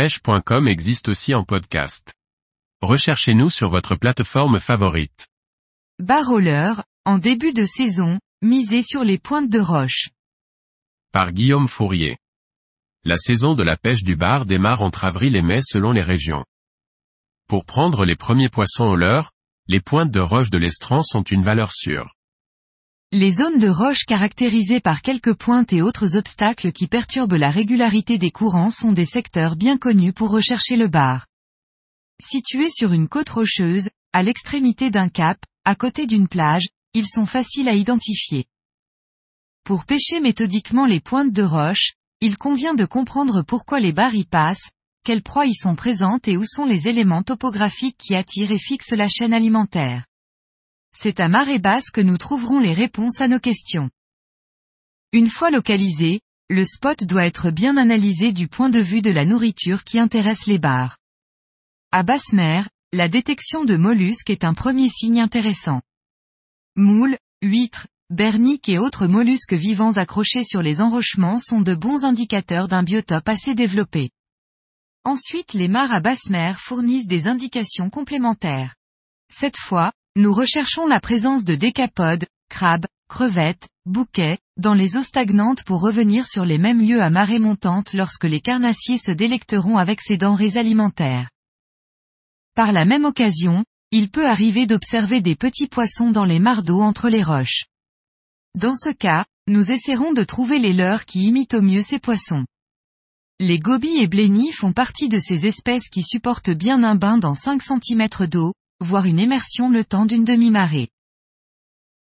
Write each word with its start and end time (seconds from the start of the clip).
pêche.com 0.00 0.66
existe 0.66 1.10
aussi 1.10 1.34
en 1.34 1.44
podcast. 1.44 2.14
Recherchez-nous 2.80 3.50
sur 3.50 3.68
votre 3.68 3.96
plateforme 3.96 4.58
favorite. 4.58 5.28
Bar 5.98 6.32
en 7.04 7.18
début 7.18 7.52
de 7.52 7.66
saison, 7.66 8.18
misez 8.40 8.82
sur 8.82 9.04
les 9.04 9.18
pointes 9.18 9.50
de 9.50 9.60
roche. 9.60 10.08
Par 11.12 11.32
Guillaume 11.32 11.68
Fourier. 11.68 12.16
La 13.04 13.18
saison 13.18 13.54
de 13.54 13.62
la 13.62 13.76
pêche 13.76 14.02
du 14.02 14.16
bar 14.16 14.46
démarre 14.46 14.80
entre 14.80 15.04
avril 15.04 15.36
et 15.36 15.42
mai 15.42 15.60
selon 15.60 15.92
les 15.92 16.00
régions. 16.02 16.46
Pour 17.46 17.66
prendre 17.66 18.06
les 18.06 18.16
premiers 18.16 18.48
poissons 18.48 18.84
au 18.84 18.96
leurre, 18.96 19.32
les 19.66 19.82
pointes 19.82 20.10
de 20.10 20.20
roche 20.20 20.48
de 20.48 20.56
l'estran 20.56 21.02
sont 21.02 21.24
une 21.24 21.42
valeur 21.42 21.72
sûre. 21.72 22.16
Les 23.12 23.32
zones 23.32 23.58
de 23.58 23.68
roche 23.68 24.04
caractérisées 24.06 24.78
par 24.78 25.02
quelques 25.02 25.34
pointes 25.34 25.72
et 25.72 25.82
autres 25.82 26.16
obstacles 26.16 26.70
qui 26.70 26.86
perturbent 26.86 27.34
la 27.34 27.50
régularité 27.50 28.18
des 28.18 28.30
courants 28.30 28.70
sont 28.70 28.92
des 28.92 29.04
secteurs 29.04 29.56
bien 29.56 29.78
connus 29.78 30.12
pour 30.12 30.30
rechercher 30.30 30.76
le 30.76 30.86
bar. 30.86 31.26
Situés 32.22 32.70
sur 32.70 32.92
une 32.92 33.08
côte 33.08 33.30
rocheuse, 33.30 33.88
à 34.12 34.22
l'extrémité 34.22 34.92
d'un 34.92 35.08
cap, 35.08 35.38
à 35.64 35.74
côté 35.74 36.06
d'une 36.06 36.28
plage, 36.28 36.68
ils 36.94 37.08
sont 37.08 37.26
faciles 37.26 37.68
à 37.68 37.74
identifier. 37.74 38.44
Pour 39.64 39.86
pêcher 39.86 40.20
méthodiquement 40.20 40.86
les 40.86 41.00
pointes 41.00 41.32
de 41.32 41.42
roche, 41.42 41.94
il 42.20 42.38
convient 42.38 42.74
de 42.74 42.84
comprendre 42.84 43.42
pourquoi 43.42 43.80
les 43.80 43.92
bars 43.92 44.14
y 44.14 44.24
passent, 44.24 44.70
quelles 45.02 45.24
proies 45.24 45.46
y 45.46 45.54
sont 45.54 45.74
présentes 45.74 46.28
et 46.28 46.36
où 46.36 46.44
sont 46.44 46.64
les 46.64 46.86
éléments 46.86 47.24
topographiques 47.24 47.98
qui 47.98 48.14
attirent 48.14 48.52
et 48.52 48.60
fixent 48.60 48.92
la 48.92 49.08
chaîne 49.08 49.34
alimentaire. 49.34 50.04
C'est 50.92 51.20
à 51.20 51.28
marée 51.28 51.58
basse 51.58 51.90
que 51.90 52.00
nous 52.00 52.18
trouverons 52.18 52.58
les 52.58 52.74
réponses 52.74 53.20
à 53.20 53.28
nos 53.28 53.38
questions. 53.38 53.90
Une 55.12 55.28
fois 55.28 55.50
localisé, 55.50 56.20
le 56.48 56.64
spot 56.64 57.04
doit 57.04 57.26
être 57.26 57.50
bien 57.50 57.76
analysé 57.76 58.32
du 58.32 58.48
point 58.48 58.70
de 58.70 58.80
vue 58.80 59.02
de 59.02 59.10
la 59.10 59.24
nourriture 59.24 59.84
qui 59.84 59.98
intéresse 59.98 60.46
les 60.46 60.58
bars. 60.58 60.98
À 61.92 62.02
basse 62.02 62.32
mer, 62.32 62.68
la 62.92 63.08
détection 63.08 63.64
de 63.64 63.76
mollusques 63.76 64.30
est 64.30 64.44
un 64.44 64.54
premier 64.54 64.88
signe 64.88 65.20
intéressant. 65.20 65.80
Moules, 66.76 67.16
huîtres, 67.42 67.86
berniques 68.10 68.68
et 68.68 68.78
autres 68.78 69.06
mollusques 69.06 69.54
vivants 69.54 69.92
accrochés 69.92 70.44
sur 70.44 70.62
les 70.62 70.80
enrochements 70.80 71.38
sont 71.38 71.60
de 71.60 71.74
bons 71.74 72.04
indicateurs 72.04 72.66
d'un 72.66 72.82
biotope 72.82 73.28
assez 73.28 73.54
développé. 73.54 74.10
Ensuite 75.04 75.54
les 75.54 75.68
mares 75.68 75.92
à 75.92 76.00
basse 76.00 76.28
mer 76.30 76.60
fournissent 76.60 77.06
des 77.06 77.26
indications 77.28 77.90
complémentaires. 77.90 78.74
Cette 79.32 79.56
fois, 79.56 79.92
nous 80.16 80.34
recherchons 80.34 80.86
la 80.86 81.00
présence 81.00 81.44
de 81.44 81.54
décapodes, 81.54 82.26
crabes, 82.48 82.86
crevettes, 83.08 83.68
bouquets, 83.86 84.38
dans 84.56 84.74
les 84.74 84.96
eaux 84.96 85.02
stagnantes 85.02 85.62
pour 85.62 85.80
revenir 85.80 86.26
sur 86.26 86.44
les 86.44 86.58
mêmes 86.58 86.80
lieux 86.80 87.00
à 87.00 87.10
marée 87.10 87.38
montante 87.38 87.92
lorsque 87.92 88.24
les 88.24 88.40
carnassiers 88.40 88.98
se 88.98 89.12
délecteront 89.12 89.78
avec 89.78 90.00
ces 90.00 90.16
denrées 90.16 90.56
alimentaires. 90.56 91.30
Par 92.56 92.72
la 92.72 92.84
même 92.84 93.04
occasion, 93.04 93.64
il 93.92 94.10
peut 94.10 94.26
arriver 94.26 94.66
d'observer 94.66 95.20
des 95.20 95.36
petits 95.36 95.68
poissons 95.68 96.10
dans 96.10 96.24
les 96.24 96.40
mares 96.40 96.64
d'eau 96.64 96.80
entre 96.80 97.08
les 97.08 97.22
roches. 97.22 97.66
Dans 98.58 98.74
ce 98.74 98.90
cas, 98.92 99.24
nous 99.46 99.70
essaierons 99.70 100.12
de 100.12 100.24
trouver 100.24 100.58
les 100.58 100.72
leurs 100.72 101.04
qui 101.04 101.24
imitent 101.24 101.54
au 101.54 101.62
mieux 101.62 101.82
ces 101.82 102.00
poissons. 102.00 102.44
Les 103.38 103.58
gobies 103.58 104.02
et 104.02 104.08
blennies 104.08 104.52
font 104.52 104.72
partie 104.72 105.08
de 105.08 105.18
ces 105.18 105.46
espèces 105.46 105.88
qui 105.88 106.02
supportent 106.02 106.50
bien 106.50 106.82
un 106.82 106.96
bain 106.96 107.16
dans 107.16 107.34
5 107.34 107.62
cm 107.62 108.08
d'eau, 108.28 108.52
voire 108.80 109.06
une 109.06 109.18
immersion 109.18 109.70
le 109.70 109.84
temps 109.84 110.06
d'une 110.06 110.24
demi-marée. 110.24 110.88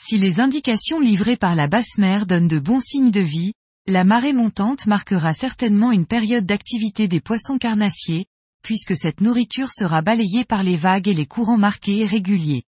Si 0.00 0.16
les 0.16 0.40
indications 0.40 1.00
livrées 1.00 1.36
par 1.36 1.54
la 1.54 1.68
basse 1.68 1.98
mer 1.98 2.26
donnent 2.26 2.48
de 2.48 2.58
bons 2.58 2.80
signes 2.80 3.10
de 3.10 3.20
vie, 3.20 3.52
la 3.86 4.04
marée 4.04 4.32
montante 4.32 4.86
marquera 4.86 5.34
certainement 5.34 5.92
une 5.92 6.06
période 6.06 6.46
d'activité 6.46 7.08
des 7.08 7.20
poissons 7.20 7.58
carnassiers, 7.58 8.26
puisque 8.62 8.96
cette 8.96 9.20
nourriture 9.20 9.70
sera 9.70 10.02
balayée 10.02 10.44
par 10.44 10.62
les 10.62 10.76
vagues 10.76 11.08
et 11.08 11.14
les 11.14 11.26
courants 11.26 11.58
marqués 11.58 11.98
et 11.98 12.06
réguliers. 12.06 12.62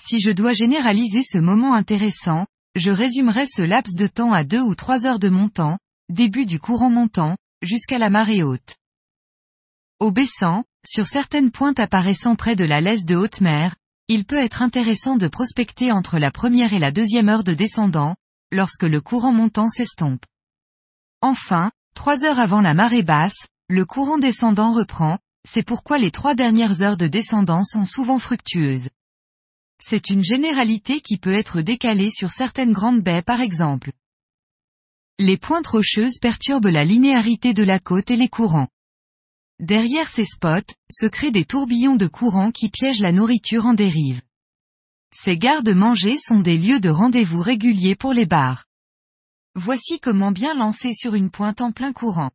Si 0.00 0.20
je 0.20 0.30
dois 0.30 0.52
généraliser 0.52 1.22
ce 1.22 1.38
moment 1.38 1.74
intéressant, 1.74 2.46
je 2.76 2.92
résumerai 2.92 3.46
ce 3.46 3.62
laps 3.62 3.96
de 3.96 4.06
temps 4.06 4.32
à 4.32 4.44
deux 4.44 4.60
ou 4.60 4.74
trois 4.74 5.06
heures 5.06 5.18
de 5.18 5.28
montant, 5.28 5.78
début 6.08 6.46
du 6.46 6.60
courant 6.60 6.90
montant, 6.90 7.36
jusqu'à 7.62 7.98
la 7.98 8.10
marée 8.10 8.42
haute. 8.42 8.76
Au 10.00 10.12
baissant, 10.12 10.62
sur 10.86 11.08
certaines 11.08 11.50
pointes 11.50 11.80
apparaissant 11.80 12.36
près 12.36 12.54
de 12.54 12.64
la 12.64 12.80
laisse 12.80 13.04
de 13.04 13.16
haute 13.16 13.40
mer, 13.40 13.74
il 14.06 14.24
peut 14.24 14.38
être 14.38 14.62
intéressant 14.62 15.16
de 15.16 15.26
prospecter 15.26 15.90
entre 15.90 16.18
la 16.18 16.30
première 16.30 16.72
et 16.72 16.78
la 16.78 16.92
deuxième 16.92 17.28
heure 17.28 17.42
de 17.42 17.52
descendant, 17.52 18.14
lorsque 18.52 18.84
le 18.84 19.00
courant 19.00 19.32
montant 19.32 19.68
s'estompe. 19.68 20.24
Enfin, 21.20 21.72
trois 21.94 22.24
heures 22.24 22.38
avant 22.38 22.60
la 22.60 22.74
marée 22.74 23.02
basse, 23.02 23.46
le 23.68 23.84
courant 23.84 24.18
descendant 24.18 24.72
reprend, 24.72 25.18
c'est 25.44 25.64
pourquoi 25.64 25.98
les 25.98 26.12
trois 26.12 26.36
dernières 26.36 26.80
heures 26.80 26.96
de 26.96 27.08
descendant 27.08 27.64
sont 27.64 27.84
souvent 27.84 28.20
fructueuses. 28.20 28.90
C'est 29.82 30.10
une 30.10 30.22
généralité 30.22 31.00
qui 31.00 31.18
peut 31.18 31.34
être 31.34 31.60
décalée 31.60 32.10
sur 32.10 32.30
certaines 32.30 32.72
grandes 32.72 33.02
baies 33.02 33.22
par 33.22 33.40
exemple. 33.40 33.90
Les 35.18 35.36
pointes 35.36 35.66
rocheuses 35.66 36.18
perturbent 36.20 36.68
la 36.68 36.84
linéarité 36.84 37.52
de 37.52 37.64
la 37.64 37.80
côte 37.80 38.12
et 38.12 38.16
les 38.16 38.28
courants. 38.28 38.68
Derrière 39.60 40.08
ces 40.08 40.24
spots, 40.24 40.72
se 40.90 41.06
créent 41.06 41.32
des 41.32 41.44
tourbillons 41.44 41.96
de 41.96 42.06
courant 42.06 42.52
qui 42.52 42.68
piègent 42.68 43.00
la 43.00 43.10
nourriture 43.10 43.66
en 43.66 43.74
dérive. 43.74 44.22
Ces 45.12 45.36
gardes-manger 45.36 46.16
sont 46.16 46.40
des 46.40 46.56
lieux 46.56 46.78
de 46.78 46.90
rendez-vous 46.90 47.40
réguliers 47.40 47.96
pour 47.96 48.12
les 48.12 48.26
bars. 48.26 48.66
Voici 49.56 49.98
comment 49.98 50.30
bien 50.30 50.54
lancer 50.54 50.94
sur 50.94 51.14
une 51.14 51.30
pointe 51.30 51.60
en 51.60 51.72
plein 51.72 51.92
courant. 51.92 52.30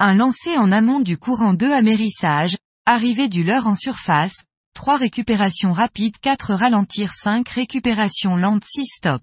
Un 0.00 0.14
lancer 0.14 0.56
en 0.56 0.72
amont 0.72 0.98
du 0.98 1.18
courant 1.18 1.54
2 1.54 1.70
amérissage, 1.70 2.56
arrivée 2.84 3.28
du 3.28 3.44
leurre 3.44 3.68
en 3.68 3.76
surface, 3.76 4.42
3 4.74 4.96
récupérations 4.96 5.72
rapides 5.72 6.18
4 6.18 6.54
ralentir 6.54 7.12
5 7.12 7.48
récupérations 7.48 8.36
lentes 8.36 8.64
6 8.64 8.86
stop. 8.96 9.22